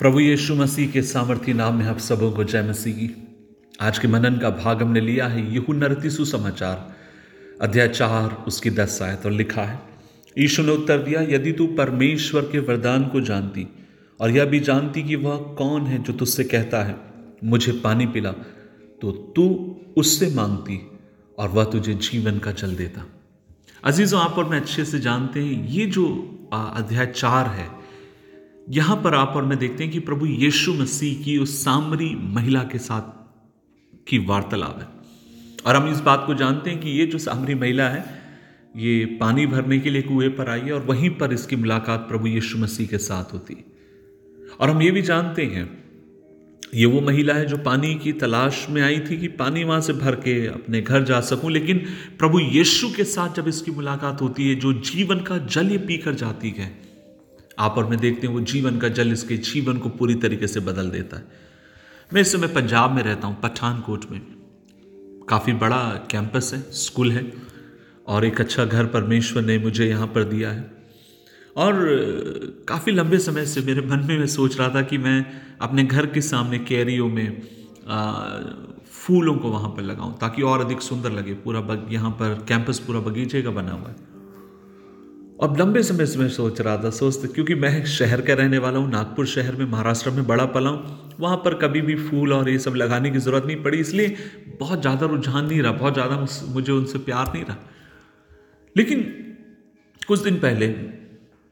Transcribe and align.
प्रभु 0.00 0.20
यीशु 0.20 0.54
मसीह 0.54 0.90
के 0.90 1.02
सामर्थ्य 1.02 1.52
नाम 1.52 1.74
में 1.74 1.86
आप 1.86 1.98
सबों 1.98 2.30
को 2.32 2.44
जय 2.44 2.62
मसीह। 2.62 2.94
की 2.94 3.08
आज 3.80 3.98
के 3.98 4.08
मनन 4.08 4.36
का 4.38 4.50
भाग 4.50 4.82
हमने 4.82 5.00
लिया 5.00 5.26
है 5.26 5.54
यहू 5.54 5.72
नरती 5.72 6.10
सुसमाचार, 6.10 6.94
अध्याय 7.62 7.88
चार, 7.88 8.44
उसकी 8.46 8.70
दस 8.70 8.98
आयत 9.02 9.26
और 9.26 9.32
लिखा 9.32 9.62
है, 9.62 9.80
यीशु 10.38 10.62
ने 10.62 10.72
उत्तर 10.72 10.98
दिया, 10.98 11.20
यदि 11.20 11.52
तू 11.52 11.66
परमेश्वर 11.66 12.42
के 12.42 12.58
वरदान 12.58 13.06
को 13.06 13.20
जानती 13.20 13.66
और 14.20 14.30
यह 14.30 14.44
भी 14.44 14.60
जानती 14.60 15.02
कि 15.02 15.16
वह 15.16 15.36
कौन 15.58 15.86
है 15.86 16.02
जो 16.02 16.12
तुझसे 16.12 16.44
कहता 16.44 16.82
है, 16.84 16.96
मुझे 17.44 17.72
पानी 17.72 18.06
पिला 18.06 18.32
तो 19.02 19.12
तू 19.36 19.46
उससे 19.96 20.30
मांगती 20.34 20.80
और 21.38 21.48
वह 21.48 21.64
तुझे 21.64 21.94
जीवन 21.94 22.38
का 22.38 22.52
जल 22.52 22.74
देता। 22.74 23.06
अजीजों, 23.84 24.20
आप 24.20 24.32
और 24.32 24.48
मैं 24.48 24.60
अच्छे 24.60 24.84
से 24.84 24.98
जानते 24.98 25.40
हैं, 25.40 25.68
ये 25.68 25.86
जो 25.86 26.06
अध्याय 26.52 27.06
चार 27.06 27.46
है 27.46 27.85
यहाँ 28.68 28.96
पर 28.96 29.14
आप 29.14 29.32
और 29.36 29.44
मैं 29.44 29.58
देखते 29.58 29.84
हैं 29.84 29.92
कि 29.92 29.98
प्रभु 29.98 30.26
यीशु 30.26 30.74
मसीह 30.74 31.22
की 31.24 31.38
उस 31.38 31.64
सामरी 31.64 32.14
महिला 32.14 32.62
के 32.62 32.78
साथ 32.78 33.12
की 34.08 34.18
वार्तालाप 34.18 34.78
है। 34.80 34.86
और 35.66 35.76
हम 35.76 35.88
इस 35.92 36.00
बात 36.00 36.24
को 36.26 36.34
जानते 36.34 36.70
हैं 36.70 36.80
कि 36.80 36.90
ये 36.90 37.06
जो 37.06 37.18
सामरी 37.18 37.54
महिला 37.54 37.88
है, 37.88 38.04
ये 38.76 39.04
पानी 39.20 39.46
भरने 39.46 39.78
के 39.78 39.90
लिए 39.90 40.02
कुएँ 40.02 40.28
पर 40.28 40.50
आई 40.50 40.60
है 40.60 40.72
और 40.72 40.84
वहीं 40.84 41.10
पर 41.10 41.32
इसकी 41.32 41.56
मुलाकात 41.56 42.00
प्रभु 42.00 42.26
यीशु 42.26 42.58
मसीह 42.58 42.86
के 42.86 42.98
साथ 42.98 43.32
होती 43.32 43.56
और 44.60 44.70
हम 44.70 44.82
ये 44.82 44.90
भी 44.90 45.02
जानते 45.02 45.44
हैं, 45.44 45.68
ये 46.74 46.86
वो 46.86 47.00
महिला 47.00 47.34
है 47.34 47.46
जो 47.46 47.58
पानी 47.58 47.94
की 47.94 48.12
तलाश 48.12 48.66
में 48.70 48.82
आई 48.82 48.98
थी 49.00 49.18
कि 49.18 49.28
पानी 49.28 49.64
वहाँ 49.64 49.80
से 49.80 49.92
भर 49.92 50.14
के 50.14 50.46
अपने 50.46 50.80
घर 50.80 51.04
जा 51.04 51.20
सकूँ, 51.20 51.50
लेकिन 51.50 51.78
प्रभु 52.18 52.40
यीशु 52.40 52.90
के 52.96 53.04
साथ 53.04 53.34
जब 53.34 53.48
इसकी 53.48 53.70
मुलाकात 53.70 54.22
होती 54.22 54.48
है, 54.48 54.54
जो 54.54 54.72
जीवन 54.72 55.20
का 55.20 55.38
जल 55.38 55.70
ये 55.70 55.78
पीकर 55.78 56.14
जाती 56.14 56.50
है 56.50 56.85
आप 57.58 57.78
और 57.78 57.86
मैं 57.86 57.98
देखते 57.98 58.26
हैं 58.26 58.34
वो 58.34 58.40
जीवन 58.42 58.78
का 58.78 58.88
जल 58.88 59.12
इसके 59.12 59.36
जीवन 59.36 59.78
को 59.78 59.88
पूरी 59.88 60.14
तरीके 60.14 60.46
से 60.46 60.60
बदल 60.60 60.90
देता 60.90 61.16
है। 61.16 61.24
मैं 62.10 62.20
इस 62.20 62.32
समय 62.32 62.48
पंजाब 62.48 62.90
में 62.90 63.02
रहता 63.02 63.26
हूँ 63.26 63.40
पठानकोट 63.42 64.04
में। 64.10 64.20
काफ़ी 65.28 65.52
बड़ा 65.52 65.78
कैंपस 66.10 66.50
है 66.54 66.60
स्कूल 66.72 67.12
है 67.12 67.32
और 68.06 68.24
एक 68.24 68.40
अच्छा 68.40 68.64
घर 68.64 68.86
परमेश्वर 68.86 69.42
ने 69.42 69.58
मुझे 69.58 69.86
यहाँ 69.86 70.06
पर 70.06 70.24
दिया 70.24 70.50
है। 70.50 70.70
और 71.56 71.74
काफ़ी 72.68 72.92
लंबे 72.92 73.18
समय 73.18 73.46
से 73.46 73.60
मेरे 73.60 73.80
मन 73.80 74.04
में 74.04 74.18
मैं 74.18 74.26
सोच 74.26 74.58
रहा 74.58 74.68
था 74.68 74.82
कि 74.82 74.98
मैं 74.98 75.24
अपने 75.60 75.84
घर 75.84 76.06
के 76.06 76.20
सामने 76.20 76.58
कैरियों 76.58 77.08
में 77.08 77.42
आ, 77.88 78.28
फूलों 78.86 79.34
को 79.34 79.48
वहाँ 79.48 79.68
पर 79.68 79.82
लगाऊँ 79.82 80.16
ताकि 80.18 80.42
और 80.42 80.60
अधिक 80.60 80.80
सुंदर 80.80 81.12
लगे 81.12 81.34
पूरा 81.34 81.60
यहाँ 81.90 82.10
पर 82.10 82.44
कैंपस 82.48 82.78
पूरा 82.78 83.00
बगीचे 83.00 83.42
का 83.42 83.50
बना 83.50 83.72
हुआ 83.72 83.88
है। 83.88 84.15
अब 85.36 85.56
लंबे 85.60 85.82
समय 85.82 86.06
से 86.06 86.18
मैं 86.18 86.28
सोच 86.28 86.60
रहा 86.60 86.76
था, 86.76 86.90
सोचते, 86.90 87.28
क्योंकि 87.28 87.54
मैं 87.54 87.84
शहर 87.86 88.20
का 88.20 88.34
रहने 88.34 88.58
वाला 88.58 88.78
हूँ, 88.78 88.90
नागपुर 88.90 89.26
शहर 89.26 89.56
में, 89.56 89.64
महाराष्ट्र 89.66 90.10
में 90.10 90.26
बड़ा 90.26 90.44
पला 90.46 90.70
हूँ, 90.70 91.14
वहाँ 91.20 91.36
पर 91.36 91.54
कभी 91.54 91.80
भी 91.80 91.94
फूल 91.98 92.32
और 92.32 92.48
ये 92.48 92.58
सब 92.58 92.74
लगाने 92.74 93.10
की 93.10 93.18
ज़रूरत 93.18 93.46
नहीं 93.46 93.62
पड़ी, 93.62 93.78
इसलिए 93.78 94.16
बहुत 94.60 94.80
ज़्यादा 94.80 95.06
रुझान 95.06 95.44
नहीं 95.46 95.60
रहा, 95.62 95.72
बहुत 95.72 95.94
ज़्यादा 95.94 96.26
मुझे 96.54 96.72
उनसे 96.72 96.98
प्यार 97.00 97.32
नहीं 97.34 97.44
रहा। 97.44 97.56
लेकिन 98.76 99.02
कुछ 100.02 100.20
दिन 100.20 100.36
पहले 100.38 100.74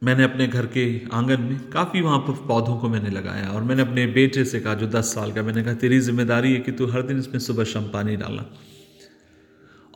मैंने 0.03 0.25
अपने 0.25 0.47
घर 0.47 0.67
के 0.69 0.85
आँगन 1.13 1.41
में 1.41 1.59
काफ़ी 1.71 2.01
वहाँ 2.01 2.19
पर 2.19 2.47
पौधों 2.49 2.77
को 2.77 2.89
मैंने 2.89 3.11
लगाया 3.11 3.49
और 3.51 3.63
मैंने 3.63 3.83
अपने 3.83 4.07
बेटे 4.09 4.45
से 4.45 4.61
कहा, 4.61 4.75
जो 4.75 4.87
दस 4.89 5.15
साल 5.15 5.33
का, 5.33 5.43
मैंने 5.43 5.63
कहा, 5.63 5.75
तेरी 5.75 5.99
ज़िम्मेदारी 6.01 6.53
है 6.53 6.61
कि 6.61 6.73
तू 6.73 6.87
हर 6.87 7.03
दिन 7.03 7.19
इसमें 7.19 7.39
सुबह 7.41 7.65
शाम 7.67 7.91
पानी 7.91 8.17
डालना। 8.17 8.51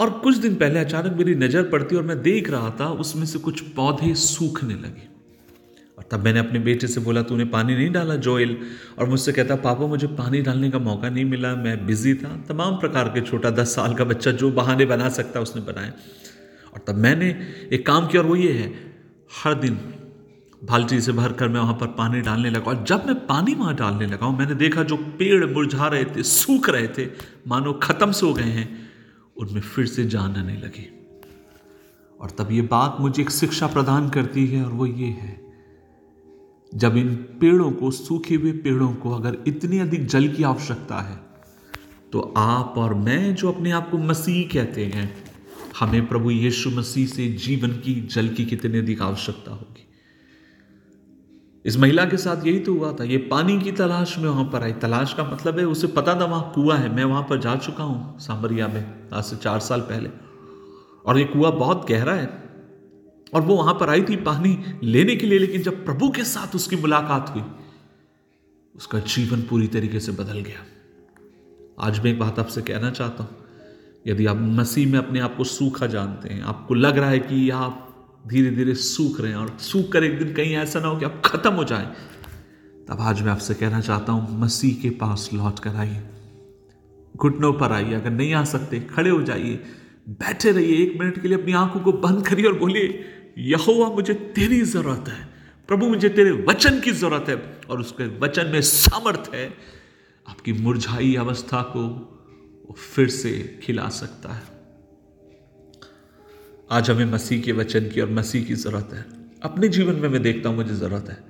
और 0.00 0.10
कुछ 0.10 0.36
दिन 0.36 0.54
पहले 0.54 0.80
अचानक 0.80 1.16
मेरी 1.18 1.34
नज़र 1.34 1.62
पड़ती 1.62 1.96
और 1.96 2.02
मैं 2.02 2.22
देख 2.22 2.50
रहा 2.50 2.70
था, 2.70 2.88
उसमें 2.88 3.26
से 3.26 3.38
कुछ 3.38 3.60
पौधे 3.60 4.14
सूखने 4.14 4.74
लगे। 4.74 5.06
और 5.98 6.04
तब 6.10 6.24
मैंने 6.24 6.38
अपने 6.38 6.58
बेटे 6.58 6.86
से 6.86 7.00
बोला, 7.00 7.22
तूने 7.22 7.44
पानी 7.44 7.74
नहीं 7.74 7.90
डाला, 7.90 8.16
जोएल। 8.16 8.56
और 8.98 9.08
मुझसे 9.08 9.32
कहता, 9.32 9.56
पापा, 9.56 9.86
मुझे 9.86 10.06
पानी 10.06 10.42
डालने 10.42 10.70
का 10.70 10.78
मौका 10.78 11.10
नहीं 11.10 11.24
मिला, 11.24 11.54
मैं 11.56 11.86
बिज़ी 11.86 12.14
था। 12.14 12.36
तमाम 12.48 12.76
प्रकार 12.76 13.08
के 13.08 13.20
छोटा 13.20 13.50
दस 13.50 13.74
साल 13.74 13.94
का 13.94 14.04
बच्चा 14.04 14.30
जो 14.30 14.50
बहाने 14.50 14.86
बना 14.86 15.08
सकता, 15.08 15.40
उसने 15.40 15.62
बनाए 15.62 15.92
और 16.74 16.84
तब 16.86 16.94
मैंने 16.94 17.36
एक 17.72 17.86
काम 17.86 18.06
किया, 18.06 18.22
और 18.22 18.28
वो 18.28 18.36
ये 18.36 18.52
है, 18.52 18.72
हर 19.44 19.54
दिन 19.54 19.78
बाल्टी 20.62 21.00
से 21.00 21.12
भर 21.12 21.32
कर 21.32 21.48
मैं 21.48 21.60
वहाँ 21.60 21.74
पर 21.74 21.86
पानी 21.86 22.20
डालने 22.20 22.50
लगा। 22.50 22.70
और 22.70 22.84
जब 22.84 23.06
मैं 23.06 23.14
पानी 23.26 23.54
वहाँ 23.54 23.74
डालने 23.74 24.06
लगा, 24.06 24.30
मैंने 24.30 24.54
देखा 24.54 24.82
जो 24.82 24.96
पेड़ 24.96 25.44
मुरझा 25.46 25.86
रहे 25.86 26.04
थे, 26.04 26.22
सूख 26.22 26.70
रहे 26.70 26.88
थे, 26.88 27.06
मानो 27.48 27.72
खत्म 27.72 28.12
से 28.12 28.26
हो 28.26 28.32
गए 28.34 28.42
हैं। 28.42 28.87
उनमें 29.38 29.60
फिर 29.60 29.86
से 29.86 30.04
जान 30.06 30.36
आने 30.36 30.54
लगी। 30.54 30.88
और 32.20 32.30
तब 32.30 32.52
ये 32.52 32.62
बात 32.62 32.96
मुझे 33.00 33.22
एक 33.22 33.30
शिक्षा 33.30 33.66
प्रदान 33.66 34.08
करती 34.10 34.46
है 34.46 34.64
और 34.64 34.72
वो 34.72 34.86
ये 34.86 35.06
है, 35.06 35.40
जब 36.72 36.96
इन 36.96 37.14
पेड़ों 37.40 37.70
को, 37.70 37.90
सूखे 37.90 38.34
हुए 38.34 38.52
पेड़ों 38.52 38.92
को 38.94 39.10
अगर 39.10 39.38
इतनी 39.46 39.78
अधिक 39.78 40.06
जल 40.06 40.28
की 40.28 40.42
आवश्यकता 40.42 41.00
है 41.00 41.16
तो 42.12 42.20
आप 42.36 42.74
और 42.78 42.94
मैं 42.94 43.34
जो 43.34 43.50
अपने 43.52 43.70
आप 43.70 43.90
को 43.90 43.98
मसीह 43.98 44.48
कहते 44.52 44.84
हैं, 44.86 45.10
हमें 45.80 46.06
प्रभु 46.08 46.30
यीशु 46.30 46.70
मसीह 46.70 47.06
से 47.06 47.28
जीवन 47.38 47.70
की, 47.76 47.94
जल 48.04 48.28
की 48.28 48.44
कितनी 48.44 48.78
अधिक 48.78 49.02
आवश्यकता 49.02 49.50
होगी। 49.50 49.87
इस 51.68 51.76
महिला 51.76 52.04
के 52.04 52.16
साथ 52.16 52.46
यही 52.46 52.58
तो 52.58 52.72
हुआ 52.74 52.92
था। 52.92 53.04
ये 53.04 53.16
पानी 53.16 53.58
की 53.60 53.72
तलाश 53.72 54.18
में 54.18 54.28
वहाँ 54.28 54.44
पर 54.44 54.62
आई। 54.62 54.72
तलाश 54.72 55.12
का 55.14 55.24
मतलब 55.24 55.58
है 55.58 55.64
उसे 55.64 55.86
पता 55.86 56.14
था 56.20 56.24
वहाँ 56.24 56.52
कुआँ 56.54 56.76
है। 56.78 56.94
मैं 56.96 57.04
वहाँ 57.04 57.22
पर 57.22 57.40
जा 57.40 57.56
चुका 57.56 57.84
हूँ 57.84 58.18
सांबरिया 58.18 58.68
में, 58.68 59.08
आज 59.12 59.24
से 59.24 59.36
चार 59.36 59.58
साल 59.60 59.80
पहले। 59.80 60.10
और 61.06 61.18
ये 61.18 61.24
कुआँ 61.24 61.52
बहुत 61.52 61.86
गहरा 61.88 62.12
है। 62.12 62.26
और 63.34 63.40
वो 63.40 63.56
वहाँ 63.56 63.74
पर 63.74 63.90
आई 63.90 64.02
थी 64.02 64.16
पानी 64.16 64.58
लेने 64.82 65.16
के 65.16 65.26
लिए, 65.26 65.38
लेकिन 65.38 65.62
जब 65.62 65.84
प्रभु 65.84 66.08
के 66.10 66.24
साथ 66.24 66.54
उसकी 66.54 66.76
मुलाकात 66.76 67.34
हुई, 67.34 67.42
उसका 68.74 68.98
जीवन 68.98 69.42
पूरी 69.42 69.66
तरीके 69.66 70.00
से 70.00 70.12
बदल 70.12 70.38
गया। 70.40 70.64
आज 71.80 71.98
मैं 71.98 72.10
एक 72.12 72.18
बात 72.18 72.38
आपसे 72.38 72.62
कहना 72.62 72.90
चाहता 72.90 73.24
हूँ। 73.24 73.36
यदि 74.06 74.26
आप 74.26 74.36
मसीह 74.36 74.92
में 74.92 74.98
अपने 74.98 75.20
आप 75.20 75.36
को 75.36 75.44
सूखा 75.44 75.86
जानते 75.86 76.28
हैं, 76.28 76.42
आपको 76.42 76.74
लग 76.74 76.98
रहा 76.98 77.10
है 77.10 77.18
कि 77.18 77.50
आप 77.50 77.87
धीरे 78.28 78.50
धीरे 78.50 78.74
सूख 78.74 79.20
रहे 79.20 79.30
हैं 79.30 79.38
और 79.38 79.56
सूख 79.60 79.92
कर 79.92 80.04
एक 80.04 80.18
दिन 80.18 80.32
कहीं 80.32 80.56
ऐसा 80.56 80.80
ना 80.80 80.88
हो 80.88 80.96
कि 80.96 81.04
आप 81.04 81.22
खत्म 81.24 81.52
हो 81.52 81.64
जाए। 81.64 81.94
तब 82.88 82.96
आज 83.00 83.22
मैं 83.22 83.32
आपसे 83.32 83.54
कहना 83.54 83.80
चाहता 83.80 84.12
हूँ, 84.12 84.40
मसीह 84.40 84.82
के 84.82 84.90
पास 84.90 85.30
लौट 85.34 85.58
कर 85.58 85.70
आइए। 85.70 86.02
घुटनों 87.16 87.52
पर 87.52 87.72
आइए, 87.72 87.94
अगर 87.94 88.10
नहीं 88.10 88.34
आ 88.34 88.44
सकते, 88.44 88.80
खड़े 88.80 89.10
हो 89.10 89.22
जाइए। 89.22 89.62
बैठे 90.08 90.52
रहिए, 90.52 90.76
एक 90.76 91.00
मिनट 91.00 91.22
के 91.22 91.28
लिए 91.28 91.38
अपनी 91.38 91.52
आँखों 91.52 91.80
को 91.80 91.92
बंद 91.92 92.26
करिए 92.26 92.46
और 92.46 92.58
बोलिए, 92.58 93.04
यहोवा, 93.38 93.88
मुझे 93.88 94.14
तेरी 94.14 94.60
ज़रूरत 94.60 95.04
है। 95.08 95.28
प्रभु, 95.68 95.86
मुझे 95.86 96.08
तेरे 96.08 96.30
वचन 96.30 96.80
की 96.80 96.90
ज़रूरत 96.90 97.24
है 97.28 97.60
और 97.70 97.80
उसके 97.80 98.18
वचन 98.18 98.46
में 98.46 98.60
सामर्थ 98.60 99.30
है। 99.34 99.54
आपकी 100.28 100.52
मुरझाई 100.52 101.14
अवस्था 101.14 101.62
को 101.62 102.14
फिर 102.94 103.08
से 103.08 103.60
खिला 103.62 103.88
सकता 103.88 104.32
है। 104.32 104.57
आज 106.70 106.90
हमें 106.90 107.04
मसीह 107.04 107.42
के 107.42 107.52
वचन 107.52 107.88
की 107.88 108.00
और 108.00 108.10
मसीह 108.10 108.44
की 108.44 108.54
ज़रूरत 108.54 108.88
है। 108.92 109.06
अपने 109.42 109.68
जीवन 109.68 109.94
में 109.94 110.08
मैं 110.08 110.22
देखता 110.22 110.48
हूँ, 110.48 110.56
मुझे 110.56 110.74
ज़रूरत 110.74 111.06
है। 111.08 111.24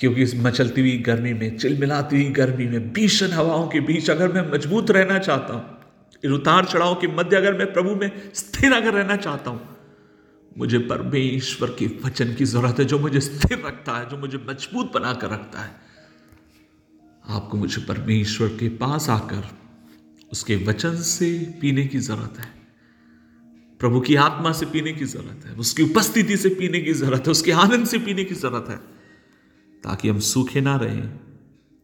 क्योंकि 0.00 0.22
इस 0.22 0.36
मचलती 0.36 0.80
हुई 0.80 0.98
गर्मी 0.98 1.32
में, 1.32 1.58
चिलमिलाती 1.58 2.22
हुई 2.22 2.32
गर्मी 2.32 2.66
में, 2.66 2.92
भीषण 2.92 3.28
हवाओं 3.28 3.68
के 3.68 3.80
बीच 3.80 4.10
अगर 4.10 4.32
मैं 4.32 4.52
मज़बूत 4.52 4.90
रहना 4.90 5.18
चाहता 5.18 5.54
हूँ, 5.54 5.78
इन 6.24 6.32
उतार 6.32 6.64
चढ़ाव 6.64 6.94
के 6.94 7.06
मध्य 7.06 7.36
अगर 7.36 7.54
मैं 7.54 7.72
प्रभु 7.72 7.94
में 7.94 8.30
स्थिर 8.34 8.72
अगर 8.72 8.94
रहना 8.94 9.16
चाहता 9.16 9.50
हूँ, 9.50 9.76
मुझे 10.58 10.78
परमेश्वर 10.78 11.68
के 11.68 11.86
वचन 11.86 12.34
की 12.34 12.44
ज़रूरत 12.44 12.78
है, 12.78 12.84
जो 12.84 12.98
मुझे 12.98 13.20
स्थिर 13.20 13.62
रखता 13.66 13.92
है, 13.92 14.08
जो 14.08 14.16
मुझे 14.16 14.38
मज़बूत 14.38 14.92
बनाकर 14.94 15.30
रखता 15.30 15.60
है। 15.60 15.70
आपको 17.28 17.56
मुझे 17.56 17.82
परमेश्वर 17.82 18.48
के 18.48 18.68
पास 18.68 19.10
आकर 19.10 19.48
उसके 20.32 20.56
वचन 20.56 20.96
से 20.96 21.58
पीने 21.60 21.86
की 21.86 21.98
ज़रूरत 21.98 22.34
है। 22.38 22.53
प्रभु 23.84 24.00
की 24.00 24.14
आत्मा 24.16 24.50
से 24.52 24.66
पीने 24.66 24.92
की 24.92 25.04
ज़रूरत 25.06 25.44
है, 25.46 25.54
उसकी 25.54 25.82
उपस्थिति 25.82 26.36
से 26.36 26.48
पीने 26.50 26.80
की 26.80 26.92
ज़रूरत 26.94 27.26
है, 27.26 27.30
उसके 27.30 27.52
आनंद 27.54 27.86
से 27.86 27.98
पीने 28.00 28.24
की 28.24 28.34
ज़रूरत 28.36 28.70
है, 28.70 28.76
ताकि 29.84 30.08
हम 30.08 30.18
सूखे 30.26 30.60
ना 30.60 30.76
रहें, 30.76 31.10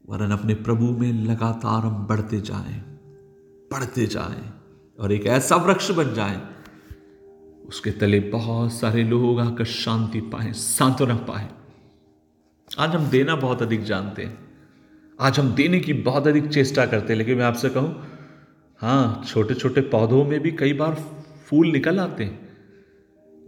वरन 0.04 0.30
अपने 0.32 0.54
प्रभु 0.60 0.86
में 0.92 1.12
लगातार 1.24 1.82
हम 1.82 2.06
बढ़ते 2.06 2.40
जाएँ 2.42 2.80
बढ़ते 3.70 4.06
जाएँ, 4.06 4.42
और 4.98 5.12
एक 5.12 5.26
ऐसा 5.28 5.56
वृक्ष 5.58 5.90
बन 5.90 6.14
जाएँ, 6.14 6.40
उसके 7.68 7.90
तले 8.00 8.20
बहुत 8.30 8.72
सारे 8.72 9.04
लोग 9.04 9.40
आकर 9.40 9.64
शांति 9.66 10.20
पाए, 10.32 10.52
सांत्वना 10.54 11.16
पाए। 11.28 11.48
आज 12.70 12.94
हम 12.94 13.08
देना 13.10 13.36
बहुत 13.36 13.62
अधिक 13.62 13.84
जानते 13.84 14.22
हैं, 14.22 14.38
आज 15.18 15.38
हम 15.38 15.54
देने 15.54 15.80
की 15.80 15.92
बहुत 16.02 16.26
अधिक 16.26 16.48
चेष्टा 16.48 16.86
करते 16.86 17.12
हैं, 17.12 17.18
लेकिन 17.18 17.38
मैं 17.38 17.44
आपसे 17.44 17.68
कहूँ 17.70 17.94
हाँ 18.80 19.24
छोटे 19.26 19.54
छोटे 19.54 19.80
पौधों 19.90 20.24
में 20.24 20.38
भी 20.40 20.50
कई 20.52 20.72
बार 20.74 20.94
फूल 21.50 21.66
निकल 21.68 21.98
आते 21.98 22.24
हैं। 22.24 22.50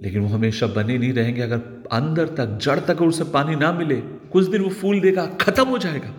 लेकिन 0.02 0.20
वो 0.20 0.28
हमेशा 0.28 0.66
बने 0.66 0.98
नहीं 0.98 1.12
रहेंगे। 1.12 1.40
अगर 1.40 1.84
अंदर 1.92 2.28
तक, 2.28 2.58
जड़ 2.62 2.80
तक 2.80 3.02
उसे 3.02 3.24
पानी 3.24 3.56
ना 3.56 3.72
मिले, 3.72 3.96
कुछ 3.96 4.48
दिन 4.48 4.62
वो 4.62 4.70
फूल 4.70 5.00
देगा, 5.00 5.26
खत्म 5.26 5.64
हो 5.64 5.78
जाएगा। 5.78 6.14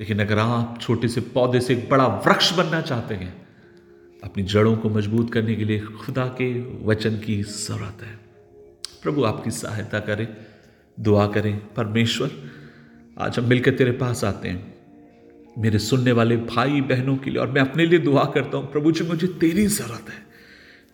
लेकिन 0.00 0.18
अगर 0.18 0.38
आप 0.38 0.78
छोटे 0.80 1.08
से 1.08 1.20
पौधे 1.20 1.60
से 1.60 1.74
एक 1.74 1.90
बड़ा 1.90 2.06
वृक्ष 2.06 2.52
बनना 2.52 2.80
चाहते 2.80 3.14
हैं, 3.14 3.48
अपनी 4.24 4.42
जड़ों 4.42 4.76
को 4.76 4.90
मज़बूत 4.90 5.32
करने 5.32 5.54
के 5.54 5.64
लिए 5.64 5.80
खुदा 5.80 6.26
के 6.26 6.60
वचन 6.86 7.18
की 7.18 7.42
ज़रूरत 7.42 8.02
है। 8.02 8.18
प्रभु 9.02 9.24
आपकी 9.24 9.50
सहायता 9.50 10.00
करें, 10.00 10.36
दुआ 11.00 11.26
करें। 11.26 11.74
परमेश्वर, 11.74 12.30
आज 13.18 13.38
हम 13.38 13.44
मिलकर 13.44 13.70
तेरे 13.70 13.92
पास 13.92 14.24
आते 14.24 14.48
हैं। 14.48 14.74
मेरे 15.58 15.78
सुनने 15.78 16.12
वाले 16.12 16.36
भाई 16.36 16.80
बहनों 16.80 17.16
के 17.16 17.30
लिए 17.30 17.40
और 17.40 17.50
मैं 17.50 17.60
अपने 17.60 17.86
लिए 17.86 17.98
दुआ 17.98 18.24
करता 18.24 18.58
हूँ। 18.58 18.72
प्रभु 18.72 18.92
जी, 18.92 19.04
मुझे 19.04 19.26
तेरी 19.26 19.66
ज़रूरत 19.66 20.06
है। 20.08 20.29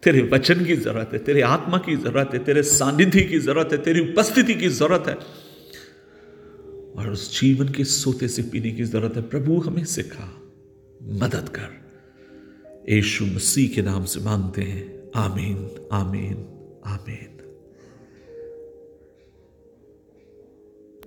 तेरे 0.03 0.23
वचन 0.23 0.65
की 0.65 0.77
ज़रूरत 0.77 1.11
है, 1.13 1.19
तेरे 1.19 1.41
आत्मा 1.41 1.79
की 1.79 1.97
ज़रूरत 1.97 2.31
है, 2.33 2.45
तेरे 2.45 2.63
सानिध्य 2.63 3.21
की 3.21 3.39
ज़रूरत 3.39 3.69
है, 3.73 3.79
तेरी 3.79 4.13
उपस्थिति 4.13 4.55
की 4.55 4.69
ज़रूरत 4.69 5.05
है। 5.09 5.15
और 6.97 7.11
उस 7.11 7.41
जीवन 7.41 7.69
के 7.69 7.85
सोते 7.85 8.29
से 8.29 8.43
पीने 8.43 8.71
की 8.71 8.85
ज़रूरत 8.85 9.17
है। 9.17 9.23
प्रभु, 9.23 9.59
हमें 9.59 9.85
सिखा, 9.85 10.43
मदद 11.03 11.49
कर। 11.49 11.87
यीशु 12.93 13.27
मसीह 13.27 13.69
के 13.69 13.83
नाम 13.83 14.05
से 14.05 14.21
मांगते 14.21 14.63
हैं, 14.63 15.11
आमीन 15.17 15.71
आमीन 15.93 16.47
आमीन। 16.87 17.36